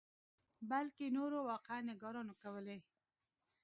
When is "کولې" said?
2.43-2.77